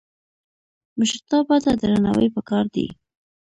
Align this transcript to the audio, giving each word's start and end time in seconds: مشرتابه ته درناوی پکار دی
مشرتابه 0.97 1.55
ته 1.63 1.71
درناوی 1.81 2.27
پکار 2.35 2.65
دی 2.73 2.85